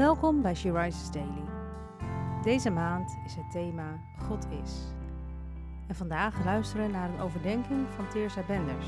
Welkom 0.00 0.42
bij 0.42 0.54
She 0.54 0.72
Rises 0.72 1.10
Daily. 1.10 1.44
Deze 2.42 2.70
maand 2.70 3.18
is 3.24 3.34
het 3.34 3.50
thema 3.50 4.00
God 4.18 4.46
is. 4.50 4.72
En 5.88 5.94
vandaag 5.94 6.44
luisteren 6.44 6.86
we 6.86 6.92
naar 6.92 7.10
een 7.10 7.20
overdenking 7.20 7.88
van 7.88 8.08
Teersa 8.08 8.46
Benders. 8.46 8.86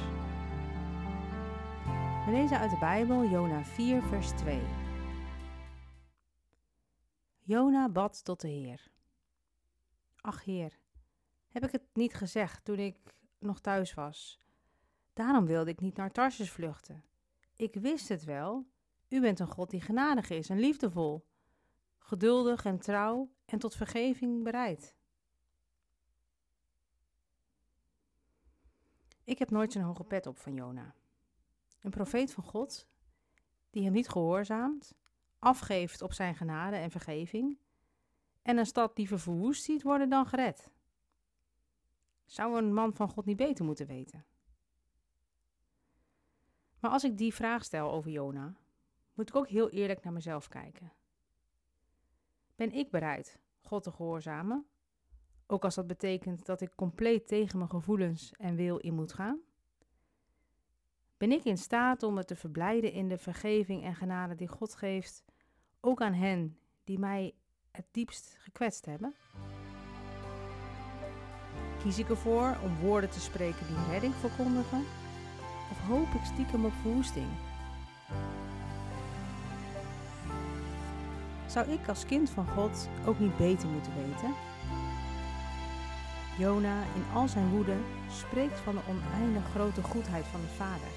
We 2.25 2.31
lezen 2.31 2.59
uit 2.59 2.71
de 2.71 2.79
Bijbel 2.79 3.25
Jona 3.25 3.65
4 3.65 4.03
vers 4.03 4.31
2. 4.31 4.61
Jona 7.39 7.89
bad 7.89 8.25
tot 8.25 8.41
de 8.41 8.49
Heer. 8.49 8.91
Ach 10.21 10.45
Heer, 10.45 10.79
heb 11.49 11.65
ik 11.65 11.73
het 11.73 11.85
niet 11.93 12.15
gezegd 12.15 12.65
toen 12.65 12.79
ik 12.79 12.97
nog 13.39 13.61
thuis 13.61 13.95
was? 13.95 14.41
Daarom 15.13 15.47
wilde 15.47 15.71
ik 15.71 15.81
niet 15.81 15.97
naar 15.97 16.11
Tarsus 16.11 16.51
vluchten. 16.51 17.05
Ik 17.57 17.75
wist 17.75 18.09
het 18.09 18.25
wel. 18.25 18.72
U 19.13 19.21
bent 19.21 19.41
een 19.41 19.47
God 19.47 19.71
die 19.71 19.81
genadig 19.81 20.31
is 20.31 20.49
en 20.49 20.59
liefdevol, 20.59 21.27
geduldig 21.99 22.65
en 22.65 22.79
trouw 22.79 23.31
en 23.45 23.59
tot 23.59 23.75
vergeving 23.75 24.45
bereid. 24.45 24.95
Ik 29.25 29.39
heb 29.39 29.51
nooit 29.51 29.73
zijn 29.73 29.85
hoge 29.85 30.05
pet 30.05 30.27
op 30.27 30.39
van 30.39 30.55
Jona. 30.55 30.95
Een 31.81 31.91
profeet 31.91 32.33
van 32.33 32.45
God, 32.45 32.89
die 33.71 33.85
hem 33.85 33.93
niet 33.93 34.09
gehoorzaamt, 34.09 34.95
afgeeft 35.39 36.03
op 36.03 36.13
zijn 36.13 36.35
genade 36.35 36.77
en 36.77 36.91
vergeving, 36.91 37.59
en 38.43 38.59
een 38.59 38.67
stad 38.67 38.97
die 38.97 39.09
verwoest 39.09 39.63
ziet 39.63 39.83
worden 39.83 40.09
dan 40.09 40.27
gered. 40.27 40.71
Zou 42.25 42.59
een 42.59 42.75
man 42.75 42.95
van 42.95 43.09
God 43.09 43.25
niet 43.25 43.37
beter 43.37 43.65
moeten 43.65 43.87
weten? 43.87 44.25
Maar 46.81 46.91
als 46.91 47.05
ik 47.05 47.19
die 47.19 47.35
vraag 47.35 47.65
stel 47.65 47.91
over 47.91 48.11
Jona, 48.11 48.61
moet 49.23 49.31
ik 49.31 49.37
ook 49.37 49.49
heel 49.49 49.71
eerlijk 49.71 50.05
naar 50.05 50.13
mezelf 50.13 50.49
kijken. 50.49 50.93
Ben 52.57 52.73
ik 52.73 52.91
bereid 52.91 53.39
God 53.61 53.83
te 53.83 53.91
gehoorzamen, 53.91 54.67
ook 55.47 55.65
als 55.65 55.75
dat 55.75 55.87
betekent 55.87 56.47
dat 56.47 56.61
ik 56.61 56.75
compleet 56.75 57.27
tegen 57.27 57.59
mijn 57.59 57.71
gevoelens 57.71 58.33
en 58.33 58.55
wil 58.55 58.77
in 58.77 58.95
moet 58.95 59.13
gaan? 59.13 59.41
Ben 61.17 61.33
ik 61.33 61.45
in 61.45 61.59
staat 61.59 62.03
om 62.03 62.15
me 62.15 62.25
te 62.25 62.37
verblijden 62.37 62.93
in 62.93 63.09
de 63.09 63.19
vergeving 63.19 63.85
en 63.85 63.95
genade 63.95 64.35
die 64.35 64.49
God 64.49 64.75
geeft, 64.75 65.25
ook 65.81 66.01
aan 66.01 66.15
hen 66.15 66.59
die 66.85 66.99
mij 66.99 67.35
het 67.71 67.87
diepst 67.91 68.37
gekwetst 68.39 68.87
hebben? 68.87 69.15
Kies 71.83 71.99
ik 71.99 72.09
ervoor 72.09 72.59
om 72.63 72.77
woorden 72.77 73.11
te 73.11 73.21
spreken 73.21 73.67
die 73.67 73.91
redding 73.91 74.15
verkondigen? 74.15 74.81
Of 75.71 75.79
hoop 75.87 76.09
ik 76.09 76.25
stiekem 76.25 76.65
op 76.65 76.73
verwoesting? 76.73 77.29
Zou 81.53 81.69
ik 81.71 81.89
als 81.89 82.05
kind 82.05 82.31
van 82.31 82.47
God 82.47 82.89
ook 83.07 83.19
niet 83.19 83.37
beter 83.37 83.69
moeten 83.69 83.93
weten? 83.95 84.35
Jona 86.39 86.83
in 86.83 87.05
al 87.15 87.29
zijn 87.29 87.49
woede 87.49 87.77
spreekt 88.11 88.59
van 88.59 88.75
de 88.75 88.81
oneindig 88.89 89.51
grote 89.51 89.83
goedheid 89.83 90.27
van 90.27 90.41
de 90.41 90.47
Vader. 90.47 90.89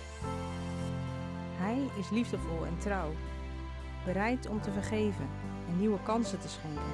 Hij 1.58 1.90
is 2.00 2.10
liefdevol 2.10 2.66
en 2.66 2.78
trouw, 2.78 3.12
bereid 4.06 4.48
om 4.48 4.62
te 4.62 4.72
vergeven 4.72 5.28
en 5.68 5.80
nieuwe 5.80 6.02
kansen 6.04 6.40
te 6.40 6.48
schenken. 6.48 6.94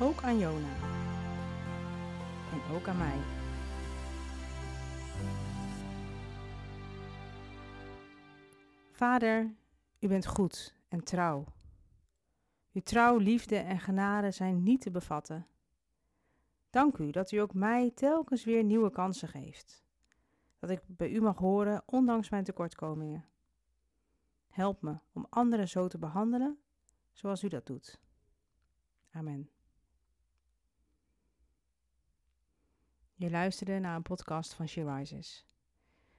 Ook 0.00 0.22
aan 0.22 0.38
Jona. 0.38 0.74
En 2.52 2.74
ook 2.74 2.88
aan 2.88 2.98
mij. 2.98 3.18
Vader, 8.92 9.54
u 9.98 10.08
bent 10.08 10.26
goed 10.26 10.74
en 10.88 11.04
trouw. 11.04 11.44
Uw 12.72 12.82
trouw, 12.82 13.16
liefde 13.16 13.56
en 13.56 13.80
genade 13.80 14.30
zijn 14.30 14.62
niet 14.62 14.80
te 14.80 14.90
bevatten. 14.90 15.46
Dank 16.70 16.98
u 16.98 17.10
dat 17.10 17.32
u 17.32 17.36
ook 17.36 17.54
mij 17.54 17.90
telkens 17.90 18.44
weer 18.44 18.64
nieuwe 18.64 18.90
kansen 18.90 19.28
geeft. 19.28 19.84
Dat 20.58 20.70
ik 20.70 20.82
bij 20.86 21.10
u 21.10 21.20
mag 21.20 21.38
horen, 21.38 21.82
ondanks 21.86 22.28
mijn 22.28 22.44
tekortkomingen. 22.44 23.24
Help 24.48 24.82
me 24.82 24.98
om 25.12 25.26
anderen 25.28 25.68
zo 25.68 25.88
te 25.88 25.98
behandelen 25.98 26.58
zoals 27.12 27.42
u 27.42 27.48
dat 27.48 27.66
doet. 27.66 28.00
Amen. 29.10 29.50
Je 33.14 33.30
luisterde 33.30 33.78
naar 33.78 33.96
een 33.96 34.02
podcast 34.02 34.54
van 34.54 34.68
She 34.68 34.94
Rises. 34.94 35.46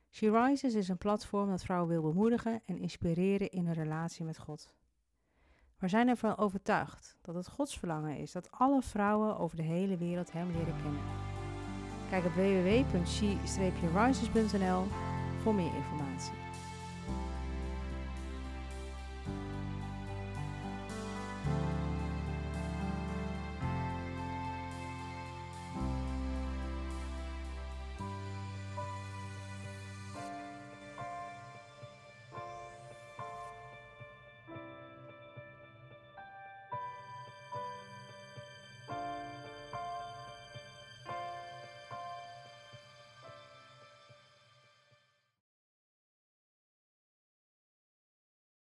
She 0.09 0.31
Rises 0.31 0.73
is 0.73 0.87
een 0.87 0.97
platform 0.97 1.49
dat 1.49 1.63
vrouwen 1.63 1.89
wil 1.89 2.01
bemoedigen 2.01 2.61
en 2.65 2.77
inspireren 2.77 3.49
in 3.49 3.65
hun 3.65 3.73
relatie 3.73 4.25
met 4.25 4.37
God. 4.37 4.75
We 5.81 5.87
zijn 5.87 6.07
ervan 6.07 6.37
overtuigd 6.37 7.17
dat 7.21 7.35
het 7.35 7.47
Gods 7.47 7.77
verlangen 7.77 8.17
is 8.17 8.31
dat 8.31 8.51
alle 8.51 8.81
vrouwen 8.81 9.37
over 9.37 9.57
de 9.57 9.63
hele 9.63 9.97
wereld 9.97 10.31
Hem 10.31 10.51
leren 10.51 10.75
kennen. 10.81 11.01
Kijk 12.09 12.25
op 12.25 12.33
www.she-rises.nl 12.33 14.83
voor 15.41 15.55
meer 15.55 15.75
informatie. 15.75 16.33